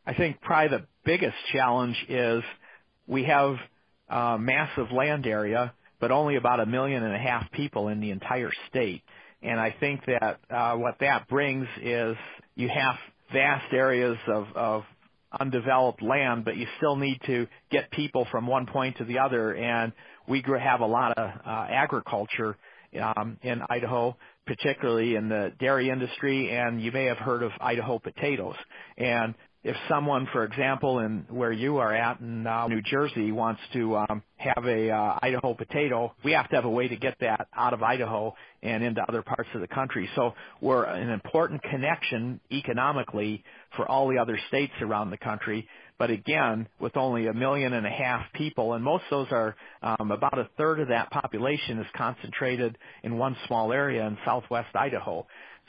I 0.06 0.12
think 0.12 0.42
probably 0.42 0.78
the 0.78 0.86
biggest 1.04 1.36
challenge 1.52 1.96
is 2.08 2.42
we 3.10 3.24
have 3.24 3.56
a 4.08 4.38
massive 4.38 4.90
land 4.90 5.26
area 5.26 5.74
but 6.00 6.10
only 6.10 6.36
about 6.36 6.60
a 6.60 6.66
million 6.66 7.04
and 7.04 7.14
a 7.14 7.18
half 7.18 7.52
people 7.52 7.88
in 7.88 8.00
the 8.00 8.10
entire 8.10 8.50
state. 8.68 9.02
And 9.42 9.60
I 9.60 9.74
think 9.78 10.00
that 10.06 10.40
uh, 10.50 10.76
what 10.76 10.96
that 11.00 11.28
brings 11.28 11.66
is 11.80 12.16
you 12.56 12.68
have 12.68 12.96
vast 13.32 13.72
areas 13.72 14.16
of, 14.26 14.46
of 14.54 14.82
undeveloped 15.38 16.02
land, 16.02 16.44
but 16.44 16.56
you 16.56 16.66
still 16.78 16.96
need 16.96 17.20
to 17.26 17.46
get 17.70 17.90
people 17.90 18.26
from 18.30 18.46
one 18.46 18.66
point 18.66 18.96
to 18.96 19.04
the 19.04 19.18
other. 19.18 19.54
And 19.54 19.92
we 20.26 20.42
have 20.58 20.80
a 20.80 20.86
lot 20.86 21.16
of 21.16 21.30
uh, 21.46 21.66
agriculture 21.70 22.56
um, 23.00 23.38
in 23.42 23.60
Idaho, 23.70 24.16
particularly 24.46 25.14
in 25.14 25.28
the 25.28 25.52
dairy 25.60 25.90
industry, 25.90 26.50
and 26.50 26.82
you 26.82 26.90
may 26.90 27.04
have 27.04 27.18
heard 27.18 27.42
of 27.42 27.52
Idaho 27.60 27.98
potatoes. 27.98 28.56
And 28.98 29.34
if 29.62 29.76
someone, 29.90 30.26
for 30.32 30.44
example, 30.44 31.00
in 31.00 31.26
where 31.28 31.52
you 31.52 31.78
are 31.78 31.94
at 31.94 32.20
in 32.20 32.46
uh, 32.46 32.66
New 32.68 32.80
Jersey 32.80 33.30
wants 33.30 33.60
to 33.74 33.98
um, 33.98 34.22
have 34.36 34.64
a 34.64 34.90
uh, 34.90 35.18
Idaho 35.20 35.52
potato, 35.52 36.14
we 36.24 36.32
have 36.32 36.48
to 36.48 36.56
have 36.56 36.64
a 36.64 36.70
way 36.70 36.88
to 36.88 36.96
get 36.96 37.16
that 37.20 37.46
out 37.54 37.74
of 37.74 37.82
Idaho 37.82 38.34
and 38.62 38.82
into 38.82 39.02
other 39.06 39.20
parts 39.20 39.50
of 39.54 39.60
the 39.60 39.68
country. 39.68 40.08
So 40.16 40.32
we're 40.62 40.84
an 40.84 41.10
important 41.10 41.62
connection 41.62 42.40
economically 42.50 43.44
for 43.76 43.86
all 43.86 44.08
the 44.08 44.16
other 44.16 44.38
states 44.48 44.72
around 44.80 45.10
the 45.10 45.18
country. 45.18 45.68
But 45.98 46.10
again, 46.10 46.66
with 46.80 46.96
only 46.96 47.26
a 47.26 47.34
million 47.34 47.74
and 47.74 47.86
a 47.86 47.90
half 47.90 48.32
people, 48.32 48.72
and 48.72 48.82
most 48.82 49.04
of 49.10 49.26
those 49.26 49.32
are 49.32 49.56
um, 49.82 50.10
about 50.10 50.38
a 50.38 50.48
third 50.56 50.80
of 50.80 50.88
that 50.88 51.10
population 51.10 51.78
is 51.78 51.86
concentrated 51.94 52.78
in 53.02 53.18
one 53.18 53.36
small 53.46 53.70
area 53.74 54.06
in 54.06 54.16
southwest 54.24 54.74
Idaho. 54.74 55.26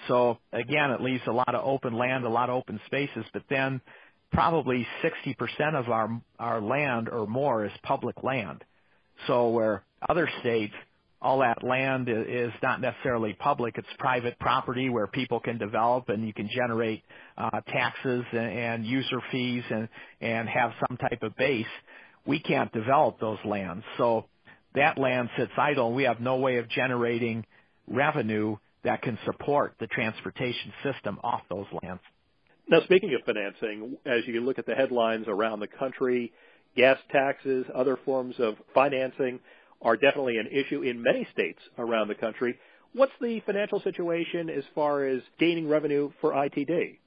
So 0.07 0.37
again, 0.51 0.91
it 0.91 1.01
leaves 1.01 1.23
a 1.27 1.31
lot 1.31 1.53
of 1.53 1.65
open 1.65 1.93
land, 1.93 2.25
a 2.25 2.29
lot 2.29 2.49
of 2.49 2.55
open 2.55 2.79
spaces, 2.85 3.25
but 3.33 3.43
then 3.49 3.81
probably 4.31 4.87
60% 5.03 5.75
of 5.75 5.89
our, 5.89 6.21
our 6.39 6.61
land 6.61 7.09
or 7.09 7.27
more 7.27 7.65
is 7.65 7.71
public 7.83 8.23
land. 8.23 8.63
So 9.27 9.49
where 9.49 9.83
other 10.09 10.29
states, 10.39 10.73
all 11.21 11.39
that 11.39 11.63
land 11.63 12.09
is 12.09 12.51
not 12.63 12.81
necessarily 12.81 13.33
public. 13.33 13.77
It's 13.77 13.87
private 13.99 14.39
property 14.39 14.89
where 14.89 15.05
people 15.05 15.39
can 15.39 15.57
develop 15.57 16.09
and 16.09 16.25
you 16.25 16.33
can 16.33 16.49
generate 16.49 17.03
uh, 17.37 17.61
taxes 17.67 18.23
and, 18.31 18.51
and 18.51 18.85
user 18.85 19.21
fees 19.31 19.63
and, 19.69 19.87
and 20.19 20.49
have 20.49 20.71
some 20.87 20.97
type 20.97 21.21
of 21.21 21.35
base. 21.35 21.67
We 22.25 22.39
can't 22.39 22.71
develop 22.71 23.19
those 23.19 23.37
lands. 23.45 23.83
So 23.97 24.25
that 24.73 24.97
land 24.97 25.29
sits 25.37 25.51
idle. 25.57 25.93
We 25.93 26.03
have 26.03 26.19
no 26.19 26.37
way 26.37 26.57
of 26.57 26.69
generating 26.69 27.45
revenue 27.87 28.57
that 28.83 29.01
can 29.01 29.17
support 29.25 29.75
the 29.79 29.87
transportation 29.87 30.73
system 30.83 31.19
off 31.23 31.41
those 31.49 31.65
lands. 31.81 32.01
Now, 32.67 32.81
speaking 32.83 33.13
of 33.13 33.25
financing, 33.25 33.97
as 34.05 34.25
you 34.25 34.41
look 34.41 34.59
at 34.59 34.65
the 34.65 34.75
headlines 34.75 35.25
around 35.27 35.59
the 35.59 35.67
country, 35.67 36.31
gas 36.75 36.97
taxes, 37.11 37.65
other 37.75 37.97
forms 38.05 38.35
of 38.39 38.55
financing 38.73 39.39
are 39.81 39.95
definitely 39.95 40.37
an 40.37 40.47
issue 40.47 40.81
in 40.81 41.01
many 41.01 41.27
states 41.33 41.59
around 41.77 42.07
the 42.07 42.15
country. 42.15 42.57
What's 42.93 43.11
the 43.19 43.41
financial 43.45 43.81
situation 43.81 44.49
as 44.49 44.63
far 44.75 45.05
as 45.05 45.21
gaining 45.39 45.67
revenue 45.67 46.11
for 46.21 46.31
ITD? 46.31 46.97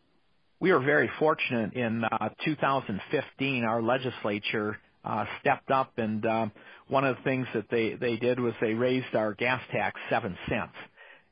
We 0.60 0.72
were 0.72 0.80
very 0.80 1.10
fortunate 1.18 1.74
in 1.74 2.04
uh, 2.04 2.30
2015. 2.44 3.64
Our 3.64 3.82
legislature 3.82 4.78
uh, 5.04 5.26
stepped 5.40 5.70
up, 5.70 5.92
and 5.98 6.24
uh, 6.24 6.46
one 6.88 7.04
of 7.04 7.16
the 7.16 7.22
things 7.22 7.46
that 7.54 7.66
they, 7.70 7.94
they 7.94 8.16
did 8.16 8.40
was 8.40 8.54
they 8.60 8.74
raised 8.74 9.14
our 9.14 9.34
gas 9.34 9.60
tax 9.70 10.00
seven 10.08 10.36
cents 10.48 10.72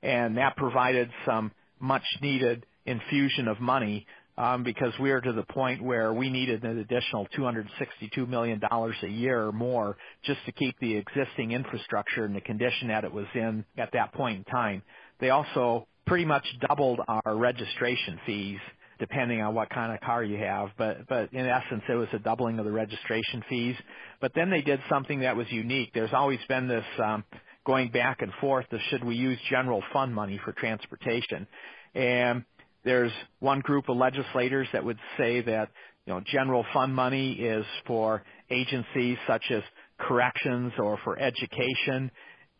and 0.02 0.36
that 0.36 0.56
provided 0.56 1.10
some 1.26 1.52
much 1.80 2.04
needed 2.20 2.64
infusion 2.86 3.48
of 3.48 3.60
money 3.60 4.06
um, 4.38 4.62
because 4.62 4.92
we 5.00 5.10
are 5.10 5.20
to 5.20 5.32
the 5.32 5.42
point 5.42 5.82
where 5.82 6.12
we 6.12 6.30
needed 6.30 6.64
an 6.64 6.78
additional 6.78 7.28
$262 7.36 8.28
million 8.28 8.60
a 8.62 9.06
year 9.06 9.46
or 9.46 9.52
more 9.52 9.96
just 10.24 10.40
to 10.46 10.52
keep 10.52 10.74
the 10.80 10.96
existing 10.96 11.52
infrastructure 11.52 12.24
in 12.24 12.32
the 12.32 12.40
condition 12.40 12.88
that 12.88 13.04
it 13.04 13.12
was 13.12 13.26
in 13.34 13.64
at 13.76 13.90
that 13.92 14.12
point 14.14 14.38
in 14.38 14.44
time. 14.44 14.82
They 15.20 15.30
also 15.30 15.86
pretty 16.06 16.24
much 16.24 16.44
doubled 16.66 17.00
our 17.06 17.36
registration 17.36 18.18
fees 18.26 18.58
depending 18.98 19.40
on 19.42 19.52
what 19.52 19.68
kind 19.68 19.92
of 19.92 20.00
car 20.00 20.22
you 20.22 20.38
have. 20.38 20.68
But 20.78 21.08
but 21.08 21.32
in 21.32 21.44
essence, 21.44 21.82
it 21.88 21.94
was 21.94 22.06
a 22.12 22.20
doubling 22.20 22.60
of 22.60 22.64
the 22.64 22.70
registration 22.70 23.42
fees. 23.48 23.74
But 24.20 24.30
then 24.32 24.48
they 24.48 24.62
did 24.62 24.78
something 24.88 25.20
that 25.20 25.36
was 25.36 25.46
unique. 25.50 25.90
There's 25.92 26.12
always 26.12 26.38
been 26.46 26.68
this 26.68 26.84
um, 27.02 27.24
going 27.64 27.90
back 27.90 28.22
and 28.22 28.32
forth 28.40 28.66
of 28.72 28.80
should 28.90 29.04
we 29.04 29.14
use 29.14 29.38
general 29.50 29.82
fund 29.92 30.14
money 30.14 30.40
for 30.44 30.52
transportation. 30.52 31.46
And 31.94 32.44
there's 32.84 33.12
one 33.40 33.60
group 33.60 33.88
of 33.88 33.96
legislators 33.96 34.68
that 34.72 34.84
would 34.84 34.98
say 35.16 35.42
that 35.42 35.68
you 36.06 36.12
know 36.12 36.20
general 36.32 36.64
fund 36.72 36.94
money 36.94 37.32
is 37.32 37.64
for 37.86 38.22
agencies 38.50 39.18
such 39.26 39.44
as 39.50 39.62
corrections 39.98 40.72
or 40.78 40.98
for 41.04 41.18
education 41.18 42.10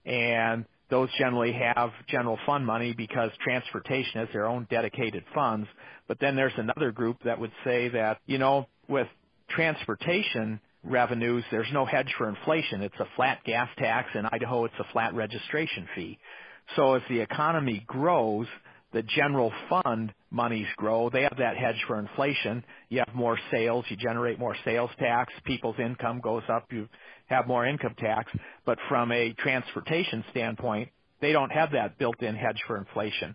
and 0.05 0.65
those 0.91 1.09
generally 1.19 1.53
have 1.53 1.91
general 2.07 2.39
fund 2.45 2.67
money 2.67 2.93
because 2.93 3.31
transportation 3.43 4.21
has 4.21 4.29
their 4.33 4.47
own 4.47 4.67
dedicated 4.71 5.25
funds. 5.35 5.67
But 6.07 6.19
then 6.21 6.37
there's 6.37 6.53
another 6.59 6.93
group 6.93 7.17
that 7.25 7.41
would 7.41 7.53
say 7.65 7.89
that, 7.89 8.19
you 8.27 8.37
know, 8.37 8.67
with 8.89 9.07
transportation, 9.49 10.61
revenues, 10.85 11.45
there's 11.51 11.73
no 11.73 11.85
hedge 11.85 12.13
for 12.19 12.29
inflation. 12.29 12.83
It's 12.83 12.99
a 12.99 13.07
flat 13.17 13.45
gas 13.45 13.69
tax. 13.79 14.11
In 14.15 14.27
Idaho, 14.27 14.65
it's 14.65 14.75
a 14.79 14.93
flat 14.93 15.15
registration 15.15 15.89
fee. 15.95 16.19
So 16.77 16.95
as 16.95 17.03
the 17.09 17.21
economy 17.21 17.85
grows, 17.87 18.47
the 18.93 19.03
general 19.03 19.53
fund 19.69 20.13
monies 20.31 20.67
grow. 20.77 21.11
They 21.11 21.23
have 21.23 21.37
that 21.39 21.57
hedge 21.57 21.83
for 21.87 21.99
inflation. 21.99 22.65
You 22.89 23.03
have 23.07 23.15
more 23.15 23.39
sales, 23.51 23.85
you 23.89 23.97
generate 23.97 24.39
more 24.39 24.57
sales 24.65 24.91
tax, 24.99 25.33
people's 25.45 25.77
income 25.79 26.21
goes 26.21 26.43
up, 26.49 26.67
you 26.71 26.89
have 27.27 27.47
more 27.47 27.67
income 27.67 27.95
tax. 27.99 28.31
But 28.67 28.79
from 28.89 29.13
a 29.13 29.33
transportation 29.35 30.25
standpoint, 30.31 30.91
they 31.21 31.33
don't 31.33 31.51
have 31.51 31.73
that 31.73 31.99
built-in 31.99 32.35
hedge 32.35 32.61
for 32.67 32.77
inflation. 32.77 33.35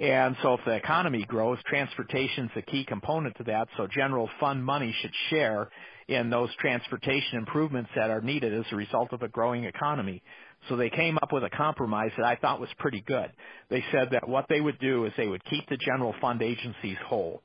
And 0.00 0.36
so 0.42 0.54
if 0.54 0.60
the 0.64 0.72
economy 0.72 1.24
grows, 1.24 1.58
transportation's 1.66 2.50
a 2.56 2.62
key 2.62 2.84
component 2.84 3.36
to 3.36 3.44
that, 3.44 3.68
so 3.76 3.86
general 3.86 4.28
fund 4.40 4.64
money 4.64 4.94
should 5.00 5.12
share 5.30 5.70
in 6.08 6.30
those 6.30 6.50
transportation 6.60 7.38
improvements 7.38 7.90
that 7.94 8.10
are 8.10 8.20
needed 8.20 8.52
as 8.52 8.64
a 8.72 8.76
result 8.76 9.12
of 9.12 9.22
a 9.22 9.28
growing 9.28 9.64
economy. 9.64 10.22
So 10.68 10.76
they 10.76 10.90
came 10.90 11.18
up 11.18 11.32
with 11.32 11.44
a 11.44 11.50
compromise 11.50 12.10
that 12.16 12.26
I 12.26 12.36
thought 12.36 12.60
was 12.60 12.70
pretty 12.78 13.02
good. 13.06 13.30
They 13.70 13.84
said 13.92 14.08
that 14.12 14.28
what 14.28 14.46
they 14.48 14.60
would 14.60 14.78
do 14.80 15.04
is 15.04 15.12
they 15.16 15.28
would 15.28 15.44
keep 15.44 15.68
the 15.68 15.76
general 15.76 16.14
fund 16.20 16.42
agencies 16.42 16.96
whole. 17.06 17.42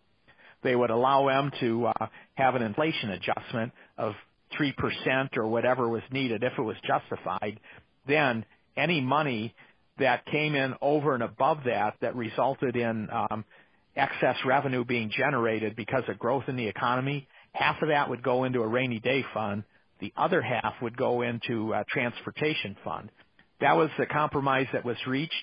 They 0.64 0.76
would 0.76 0.90
allow 0.90 1.28
them 1.28 1.52
to 1.60 1.88
uh, 1.88 2.08
have 2.36 2.56
an 2.56 2.62
inflation 2.62 3.12
adjustment 3.12 3.72
of 3.98 4.14
3% 4.60 5.38
or 5.38 5.48
whatever 5.48 5.88
was 5.88 6.02
needed 6.12 6.44
if 6.44 6.54
it 6.58 6.62
was 6.62 6.76
justified. 6.86 7.60
Then 8.08 8.46
any 8.76 9.02
money 9.02 9.54
that 10.00 10.26
came 10.26 10.56
in 10.56 10.74
over 10.82 11.14
and 11.14 11.24
above 11.24 11.60
that 11.66 11.96
that 12.02 12.16
resulted 12.16 12.76
in 12.76 13.10
um, 13.12 13.46
excess 13.96 14.38
revenue 14.46 14.86
being 14.86 15.12
generated 15.16 15.76
because 15.76 16.04
of 16.08 16.18
growth 16.18 16.46
in 16.48 16.56
the 16.56 16.68
economy, 16.68 17.28
half 17.54 17.82
of 17.82 17.90
that 17.90 18.10
would 18.10 18.24
go 18.24 18.44
into 18.44 18.62
a 18.62 18.68
rainy 18.68 19.00
day 19.00 19.24
fund. 19.34 19.64
The 20.00 20.14
other 20.16 20.42
half 20.42 20.76
would 20.82 20.98
go 20.98 21.22
into 21.22 21.74
a 21.74 21.84
transportation 21.90 22.78
fund. 22.84 23.12
That 23.60 23.76
was 23.76 23.90
the 23.98 24.06
compromise 24.06 24.68
that 24.72 24.86
was 24.86 24.96
reached. 25.06 25.34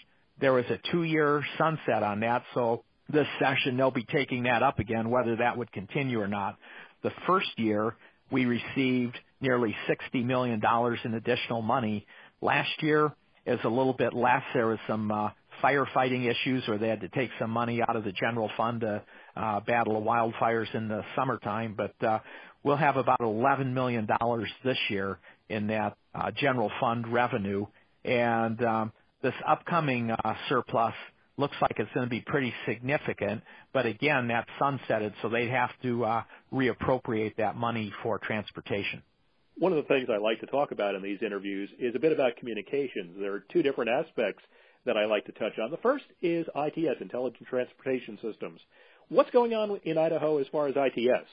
There 0.41 0.53
was 0.53 0.65
a 0.67 0.79
two-year 0.91 1.45
sunset 1.59 2.03
on 2.03 2.21
that, 2.21 2.43
so 2.55 2.85
this 3.11 3.27
session 3.39 3.77
they'll 3.77 3.91
be 3.91 4.05
taking 4.05 4.45
that 4.45 4.63
up 4.63 4.79
again, 4.79 5.11
whether 5.11 5.37
that 5.37 5.57
would 5.57 5.71
continue 5.73 6.21
or 6.21 6.29
not. 6.29 6.57
The 7.03 7.13
first 7.27 7.59
year, 7.59 7.95
we 8.31 8.47
received 8.47 9.19
nearly 9.41 9.77
$60 9.89 10.25
million 10.25 10.63
in 11.05 11.15
additional 11.15 11.63
money. 11.63 12.07
Last 12.41 12.83
year 12.83 13.13
is 13.47 13.61
a 13.65 13.69
little 13.69 13.93
bit 13.93 14.13
less. 14.13 14.43
There 14.55 14.67
was 14.67 14.79
some 14.87 15.11
uh, 15.11 15.31
firefighting 15.63 16.31
issues 16.31 16.67
where 16.67 16.79
they 16.79 16.89
had 16.89 17.01
to 17.01 17.09
take 17.09 17.31
some 17.39 17.51
money 17.51 17.81
out 17.81 17.97
of 17.97 18.05
the 18.05 18.13
general 18.13 18.51
fund 18.57 18.81
to 18.81 19.03
uh, 19.37 19.61
battle 19.61 19.97
of 19.97 20.05
wildfires 20.05 20.73
in 20.75 20.89
the 20.89 21.03
summertime. 21.15 21.77
But 21.77 22.07
uh, 22.07 22.19
we'll 22.63 22.77
have 22.77 22.97
about 22.97 23.21
$11 23.21 23.73
million 23.73 24.09
this 24.65 24.79
year 24.91 25.19
in 25.49 25.69
that 25.69 25.97
uh, 26.15 26.31
general 26.33 26.71
fund 26.81 27.13
revenue. 27.13 27.67
And 28.05 28.63
um, 28.65 28.93
this 29.23 29.35
upcoming 29.47 30.11
uh, 30.11 30.35
surplus 30.49 30.95
looks 31.37 31.57
like 31.61 31.73
it's 31.77 31.91
going 31.93 32.07
to 32.07 32.11
be 32.11 32.21
pretty 32.21 32.53
significant. 32.67 33.43
But 33.73 33.87
again, 33.87 34.29
that's 34.29 34.49
sunsetted, 34.61 35.13
so 35.23 35.29
they'd 35.29 35.51
have 35.51 35.71
to 35.83 36.05
uh, 36.05 36.23
reappropriate 36.53 37.37
that 37.37 37.57
money 37.57 37.93
for 38.03 38.19
transportation. 38.19 39.03
One 39.59 39.73
of 39.73 39.77
the 39.77 39.89
things 39.89 40.09
I 40.13 40.19
like 40.19 40.41
to 40.41 40.47
talk 40.47 40.71
about 40.71 40.95
in 40.95 41.03
these 41.03 41.19
interviews 41.25 41.71
is 41.79 41.95
a 41.95 41.99
bit 41.99 42.13
about 42.13 42.37
communications. 42.37 43.17
There 43.19 43.33
are 43.33 43.45
two 43.53 43.63
different 43.63 43.91
aspects 43.91 44.43
that 44.85 44.97
I 44.97 45.07
like 45.07 45.25
to 45.27 45.33
touch 45.33 45.59
on. 45.63 45.71
The 45.71 45.79
first 45.79 46.05
is 46.21 46.47
ITS, 46.55 47.01
Intelligent 47.01 47.49
Transportation 47.49 48.19
Systems. 48.23 48.61
What's 49.09 49.31
going 49.31 49.55
on 49.55 49.81
in 49.85 49.97
Idaho 49.97 50.39
as 50.39 50.47
far 50.53 50.69
as 50.69 50.75
ITS? 50.77 51.29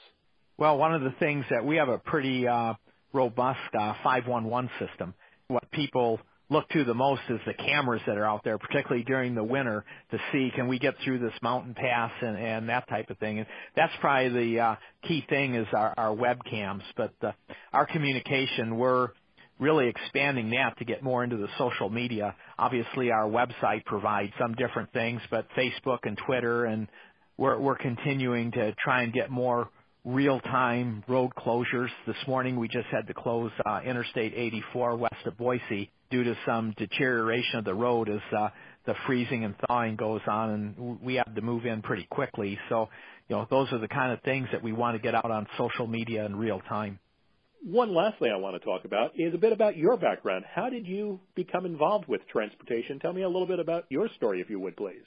Well, 0.56 0.78
one 0.78 0.94
of 0.94 1.02
the 1.02 1.14
things 1.18 1.44
that 1.50 1.64
we 1.64 1.76
have 1.76 1.88
a 1.88 1.98
pretty 1.98 2.46
uh, 2.48 2.74
robust 3.12 3.60
uh, 3.78 3.94
511 4.02 4.70
system. 4.78 5.14
What 5.48 5.70
people 5.70 6.18
look 6.50 6.68
to 6.70 6.84
the 6.84 6.94
most 6.94 7.22
is 7.28 7.40
the 7.46 7.54
cameras 7.54 8.02
that 8.06 8.18
are 8.18 8.24
out 8.24 8.42
there, 8.44 8.58
particularly 8.58 9.04
during 9.04 9.34
the 9.34 9.44
winter, 9.44 9.84
to 10.10 10.18
see 10.32 10.50
can 10.54 10.68
we 10.68 10.78
get 10.78 10.94
through 11.02 11.18
this 11.18 11.32
mountain 11.42 11.74
pass 11.74 12.12
and, 12.20 12.36
and 12.36 12.68
that 12.68 12.88
type 12.88 13.10
of 13.10 13.18
thing. 13.18 13.38
And 13.38 13.46
that's 13.74 13.92
probably 14.00 14.28
the 14.28 14.60
uh, 14.60 14.76
key 15.06 15.24
thing 15.28 15.54
is 15.54 15.66
our, 15.72 15.94
our 15.96 16.14
webcams. 16.14 16.82
But 16.96 17.14
uh, 17.22 17.32
our 17.72 17.86
communication, 17.86 18.76
we're 18.76 19.08
really 19.58 19.88
expanding 19.88 20.50
that 20.50 20.76
to 20.78 20.84
get 20.84 21.02
more 21.02 21.24
into 21.24 21.36
the 21.36 21.48
social 21.56 21.88
media. 21.88 22.34
Obviously, 22.58 23.10
our 23.10 23.28
website 23.28 23.84
provides 23.86 24.32
some 24.38 24.54
different 24.54 24.92
things, 24.92 25.20
but 25.30 25.46
Facebook 25.56 26.00
and 26.02 26.18
Twitter, 26.26 26.66
and 26.66 26.88
we're, 27.38 27.58
we're 27.58 27.76
continuing 27.76 28.50
to 28.52 28.74
try 28.82 29.02
and 29.02 29.12
get 29.12 29.30
more 29.30 29.70
real-time 30.04 31.02
road 31.08 31.30
closures. 31.38 31.88
This 32.06 32.16
morning, 32.26 32.58
we 32.58 32.68
just 32.68 32.88
had 32.88 33.06
to 33.06 33.14
close 33.14 33.50
uh, 33.64 33.80
Interstate 33.86 34.34
84 34.34 34.96
west 34.96 35.14
of 35.24 35.38
Boise 35.38 35.90
due 36.10 36.24
to 36.24 36.36
some 36.46 36.74
deterioration 36.76 37.58
of 37.58 37.64
the 37.64 37.74
road 37.74 38.08
as 38.08 38.20
uh, 38.36 38.48
the 38.86 38.94
freezing 39.06 39.44
and 39.44 39.54
thawing 39.66 39.96
goes 39.96 40.20
on, 40.26 40.50
and 40.50 41.00
we 41.00 41.14
have 41.14 41.34
to 41.34 41.40
move 41.40 41.66
in 41.66 41.82
pretty 41.82 42.06
quickly. 42.10 42.58
So, 42.68 42.88
you 43.28 43.36
know, 43.36 43.46
those 43.50 43.72
are 43.72 43.78
the 43.78 43.88
kind 43.88 44.12
of 44.12 44.20
things 44.22 44.48
that 44.52 44.62
we 44.62 44.72
want 44.72 44.96
to 44.96 45.02
get 45.02 45.14
out 45.14 45.30
on 45.30 45.46
social 45.56 45.86
media 45.86 46.24
in 46.26 46.36
real 46.36 46.60
time. 46.68 46.98
One 47.66 47.94
last 47.94 48.18
thing 48.18 48.30
I 48.30 48.36
want 48.36 48.60
to 48.60 48.64
talk 48.64 48.84
about 48.84 49.12
is 49.18 49.32
a 49.32 49.38
bit 49.38 49.52
about 49.52 49.76
your 49.78 49.96
background. 49.96 50.44
How 50.54 50.68
did 50.68 50.86
you 50.86 51.18
become 51.34 51.64
involved 51.64 52.06
with 52.06 52.20
transportation? 52.30 52.98
Tell 52.98 53.14
me 53.14 53.22
a 53.22 53.28
little 53.28 53.46
bit 53.46 53.58
about 53.58 53.86
your 53.88 54.10
story, 54.16 54.42
if 54.42 54.50
you 54.50 54.60
would, 54.60 54.76
please. 54.76 55.02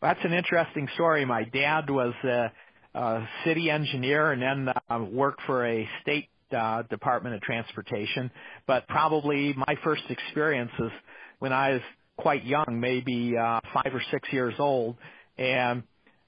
That's 0.00 0.20
an 0.24 0.32
interesting 0.32 0.88
story. 0.94 1.26
My 1.26 1.44
dad 1.44 1.90
was 1.90 2.14
a, 2.24 2.50
a 2.94 3.28
city 3.44 3.68
engineer 3.68 4.32
and 4.32 4.40
then 4.40 4.74
uh, 4.88 5.04
worked 5.04 5.42
for 5.46 5.66
a 5.66 5.86
state 6.00 6.30
uh, 6.52 6.82
Department 6.90 7.34
of 7.34 7.40
Transportation. 7.42 8.30
But 8.66 8.86
probably 8.88 9.54
my 9.54 9.76
first 9.84 10.02
experiences 10.08 10.90
when 11.38 11.52
I 11.52 11.72
was 11.72 11.82
quite 12.16 12.44
young, 12.44 12.78
maybe 12.80 13.34
uh, 13.36 13.60
five 13.72 13.94
or 13.94 14.02
six 14.10 14.28
years 14.32 14.54
old, 14.58 14.96
and 15.36 15.82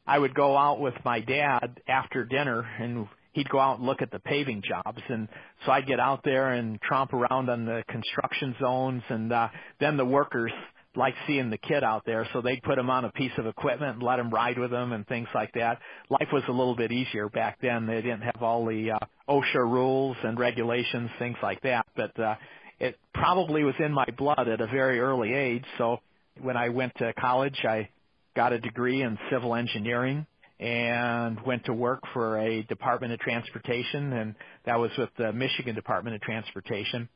I 0.07 0.19
would 0.19 0.35
go 0.35 0.57
out 0.57 0.81
with 0.81 0.95
my 1.05 1.21
dad 1.21 1.81
after 1.87 2.25
dinner 2.25 2.67
and 2.81 3.07
he'd 3.33 3.49
go 3.49 3.61
out 3.61 3.79
and 3.79 3.87
look 3.87 4.03
at 4.03 4.11
the 4.11 4.19
paving 4.19 4.63
jobs 4.67 5.01
and 5.09 5.29
so 5.65 5.73
I'd 5.73 5.87
get 5.87 6.01
out 6.01 6.23
there 6.25 6.53
and 6.53 6.81
tromp 6.81 7.13
around 7.13 7.49
on 7.49 7.65
the 7.65 7.85
construction 7.89 8.57
zones 8.61 9.03
and 9.09 9.33
uh 9.33 9.49
then 9.79 9.97
the 9.97 10.05
workers 10.05 10.51
liked 10.97 11.17
seeing 11.27 11.51
the 11.51 11.59
kid 11.59 11.85
out 11.85 12.03
there 12.05 12.27
so 12.33 12.41
they'd 12.41 12.63
put 12.63 12.79
him 12.79 12.91
on 12.91 13.05
a 13.05 13.13
piece 13.13 13.33
of 13.39 13.47
equipment 13.47 13.95
and 13.95 14.03
let 14.03 14.19
him 14.19 14.31
ride 14.31 14.59
with 14.59 14.71
them 14.71 14.93
and 14.93 15.07
things 15.07 15.29
like 15.35 15.53
that. 15.55 15.79
Life 16.09 16.29
was 16.33 16.43
a 16.49 16.53
little 16.53 16.75
bit 16.75 16.91
easier 16.91 17.29
back 17.29 17.59
then. 17.63 17.87
They 17.87 18.03
didn't 18.03 18.23
have 18.23 18.43
all 18.43 18.67
the 18.67 18.93
uh 18.93 18.99
OSHA 19.29 19.63
rules 19.63 20.17
and 20.25 20.39
regulations 20.39 21.11
things 21.19 21.37
like 21.43 21.61
that. 21.63 21.87
But 21.97 22.19
uh 22.19 22.35
it 22.81 22.99
probably 23.15 23.63
was 23.63 23.75
in 23.79 23.93
my 23.93 24.07
blood 24.17 24.49
at 24.49 24.61
a 24.61 24.67
very 24.67 24.99
early 25.01 25.33
age. 25.33 25.65
So 25.79 25.99
when 26.41 26.57
I 26.57 26.71
went 26.71 26.95
to 26.97 27.13
college 27.15 27.59
I 27.65 27.89
got 28.35 28.53
a 28.53 28.59
degree 28.59 29.03
in 29.03 29.19
civil 29.31 29.55
engineering 29.55 30.27
and 30.59 31.41
went 31.47 31.65
to 31.65 31.73
work 31.73 32.01
for 32.13 32.39
a 32.39 32.63
Department 32.65 33.15
of 33.15 33.19
Transportation, 33.21 34.13
and 34.13 34.35
that 34.67 34.79
was 34.79 34.91
with 34.99 35.09
the 35.17 35.33
Michigan 35.33 35.75
Department 35.75 36.17
of 36.17 36.23
Transportation. 36.23 37.09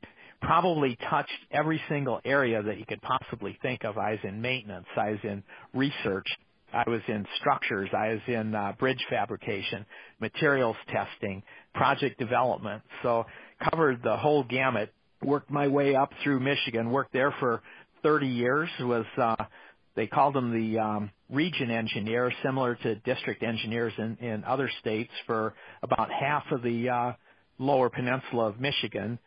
Probably 0.46 0.96
touched 1.10 1.30
every 1.50 1.80
single 1.88 2.20
area 2.24 2.62
that 2.62 2.78
you 2.78 2.86
could 2.86 3.02
possibly 3.02 3.58
think 3.62 3.84
of. 3.84 3.98
I 3.98 4.12
was 4.12 4.20
in 4.24 4.40
maintenance, 4.40 4.86
I 4.96 5.10
was 5.10 5.20
in 5.24 5.42
research, 5.74 6.26
I 6.72 6.88
was 6.88 7.00
in 7.08 7.26
structures, 7.40 7.88
I 7.96 8.08
was 8.10 8.20
in 8.26 8.54
uh, 8.54 8.72
bridge 8.78 9.04
fabrication, 9.08 9.86
materials 10.20 10.76
testing, 10.92 11.42
project 11.74 12.18
development. 12.18 12.82
So 13.02 13.24
covered 13.70 14.02
the 14.02 14.16
whole 14.16 14.44
gamut. 14.44 14.92
Worked 15.22 15.50
my 15.50 15.68
way 15.68 15.94
up 15.94 16.10
through 16.22 16.40
Michigan. 16.40 16.90
Worked 16.90 17.12
there 17.12 17.34
for 17.40 17.62
30 18.02 18.26
years. 18.26 18.68
Was 18.80 19.06
uh, 19.16 19.36
they 19.96 20.06
called 20.06 20.34
them 20.34 20.52
the 20.52 20.78
um, 20.78 21.10
region 21.30 21.70
engineer, 21.70 22.32
similar 22.44 22.74
to 22.76 22.96
district 22.96 23.42
engineers 23.42 23.92
in, 23.96 24.16
in 24.20 24.44
other 24.44 24.70
states 24.80 25.12
for 25.26 25.54
about 25.82 26.10
half 26.10 26.44
of 26.50 26.62
the 26.62 26.88
uh, 26.90 27.12
lower 27.58 27.88
peninsula 27.88 28.48
of 28.48 28.60
Michigan. 28.60 29.18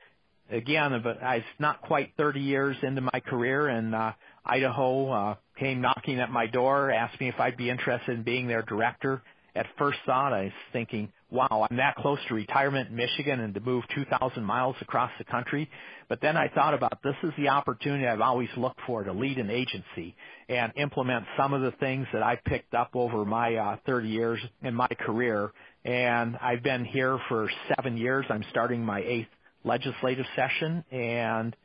Again, 0.49 0.99
but 1.03 1.21
I 1.21 1.37
was 1.37 1.45
not 1.59 1.81
quite 1.81 2.13
30 2.17 2.39
years 2.39 2.77
into 2.81 3.01
my 3.01 3.19
career, 3.25 3.67
and 3.67 3.93
uh, 3.93 4.13
Idaho 4.45 5.11
uh, 5.11 5.35
came 5.59 5.81
knocking 5.81 6.19
at 6.19 6.31
my 6.31 6.47
door, 6.47 6.89
asked 6.91 7.19
me 7.19 7.27
if 7.27 7.39
I'd 7.39 7.57
be 7.57 7.69
interested 7.69 8.15
in 8.17 8.23
being 8.23 8.47
their 8.47 8.61
director. 8.61 9.21
At 9.55 9.65
first 9.77 9.97
thought, 10.05 10.33
I 10.33 10.43
was 10.43 10.51
thinking, 10.71 11.11
wow, 11.29 11.67
I'm 11.69 11.77
that 11.77 11.95
close 11.95 12.19
to 12.27 12.35
retirement 12.35 12.89
in 12.89 12.95
Michigan 12.95 13.39
and 13.39 13.53
to 13.55 13.59
move 13.59 13.83
2,000 13.93 14.43
miles 14.43 14.75
across 14.81 15.11
the 15.17 15.25
country. 15.25 15.69
But 16.07 16.21
then 16.21 16.37
I 16.37 16.47
thought 16.47 16.73
about 16.73 17.01
this 17.03 17.15
is 17.23 17.33
the 17.37 17.49
opportunity 17.49 18.07
I've 18.07 18.21
always 18.21 18.49
looked 18.55 18.79
for 18.85 19.03
to 19.03 19.11
lead 19.11 19.37
an 19.39 19.49
agency 19.49 20.15
and 20.47 20.71
implement 20.77 21.25
some 21.37 21.53
of 21.53 21.61
the 21.61 21.71
things 21.71 22.07
that 22.13 22.23
I've 22.23 22.43
picked 22.45 22.73
up 22.73 22.91
over 22.93 23.25
my 23.25 23.55
uh, 23.55 23.77
30 23.85 24.07
years 24.07 24.39
in 24.61 24.73
my 24.73 24.87
career. 24.87 25.51
And 25.83 26.37
I've 26.37 26.63
been 26.63 26.85
here 26.85 27.19
for 27.27 27.49
seven 27.75 27.97
years. 27.97 28.25
I'm 28.29 28.45
starting 28.51 28.83
my 28.83 29.01
eighth 29.01 29.27
legislative 29.67 30.25
session 30.35 30.83
and 30.91 31.55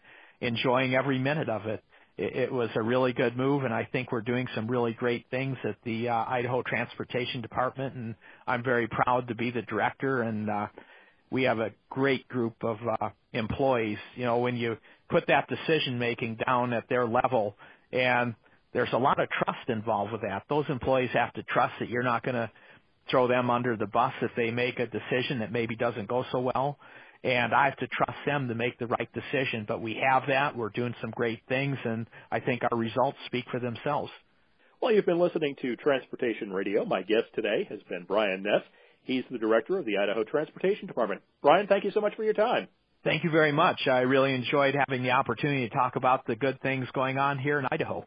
enjoying 0.41 0.95
every 0.95 1.19
minute 1.19 1.49
of 1.49 1.67
it. 1.67 1.83
It, 2.19 2.37
it 2.37 2.53
was 2.53 2.69
a 2.75 2.83
really 2.83 3.13
good 3.13 3.37
move, 3.37 3.65
and 3.65 3.73
I 3.73 3.89
think 3.91 4.13
we're 4.13 4.21
doing 4.21 4.47
some 4.55 4.67
really 4.67 4.93
great 4.93 5.27
things 5.31 5.57
at 5.65 5.77
the 5.85 6.09
uh, 6.09 6.25
Idaho 6.29 6.63
Transportation 6.63 7.41
Department, 7.41 7.95
and 7.95 8.15
I'm 8.47 8.63
very 8.63 8.89
proud 8.89 9.29
to 9.29 9.35
be 9.35 9.51
the 9.51 9.63
director. 9.63 10.23
And 10.23 10.51
uh, 10.51 10.67
we 11.31 11.45
have 11.45 11.59
a 11.59 11.71
great 11.89 12.29
group 12.29 12.57
of 12.63 12.77
uh, 13.01 13.09
employees. 13.33 13.99
You 14.17 14.25
know, 14.25 14.39
when 14.39 14.57
you 14.57 14.77
put 15.11 15.27
that 15.29 15.49
decision 15.49 15.99
making 15.99 16.39
down 16.47 16.73
at 16.73 16.89
their 16.89 17.07
level, 17.07 17.57
and 17.93 18.35
there's 18.73 18.93
a 18.93 18.99
lot 18.99 19.21
of 19.21 19.29
trust 19.31 19.69
involved 19.69 20.13
with 20.13 20.23
that. 20.23 20.45
Those 20.49 20.65
employees 20.69 21.11
have 21.15 21.33
to 21.35 21.43
trust 21.43 21.75
that 21.81 21.89
you're 21.89 22.03
not 22.03 22.23
going 22.23 22.35
to 22.35 22.51
throw 23.11 23.29
them 23.29 23.51
under 23.51 23.77
the 23.77 23.87
bus 23.87 24.13
if 24.23 24.31
they 24.37 24.51
make 24.51 24.79
a 24.79 24.87
decision 24.87 25.41
that 25.41 25.53
maybe 25.53 25.77
doesn't 25.77 26.09
go 26.09 26.25
so 26.33 26.41
well. 26.41 26.79
And 27.25 27.55
I 27.55 27.67
have 27.67 27.77
to 27.79 27.87
trust 27.87 28.19
them 28.27 28.49
to 28.49 28.55
make 28.55 28.79
the 28.79 28.89
right 28.89 29.09
decision. 29.13 29.65
But 29.67 29.81
we 29.81 30.03
have 30.09 30.25
that. 30.29 30.57
We're 30.57 30.71
doing 30.71 30.95
some 31.01 31.11
great 31.11 31.41
things, 31.49 31.79
and 31.85 32.09
I 32.31 32.41
think 32.41 32.63
our 32.71 32.77
results 32.77 33.19
speak 33.27 33.45
for 33.51 33.61
themselves. 33.61 34.11
Well, 34.81 34.93
you've 34.93 35.07
been 35.07 35.21
listening 35.21 35.55
to 35.63 35.77
Transportation 35.77 36.53
Radio. 36.53 36.85
My 36.85 37.03
guest 37.03 37.27
today 37.37 37.67
has 37.71 37.79
been 37.89 38.05
Brian 38.05 38.43
Ness. 38.43 38.63
He's 39.05 39.23
the 39.31 39.39
director 39.39 39.79
of 39.79 39.85
the 39.85 39.99
Idaho 39.99 40.25
Transportation 40.25 40.87
Department. 40.87 41.23
Brian, 41.41 41.69
thank 41.69 41.85
you 41.85 41.93
so 41.93 42.01
much 42.01 42.17
for 42.17 42.25
your 42.25 42.35
time. 42.35 42.67
Thank 43.05 43.25
you 43.25 43.31
very 43.31 43.53
much. 43.53 43.81
I 43.87 44.01
really 44.01 44.35
enjoyed 44.35 44.75
having 44.75 45.03
the 45.03 45.11
opportunity 45.11 45.69
to 45.69 45.75
talk 45.75 45.97
about 45.97 46.27
the 46.27 46.37
good 46.37 46.61
things 46.63 46.89
going 46.93 47.19
on 47.19 47.39
here 47.39 47.59
in 47.59 47.67
Idaho. 47.71 48.07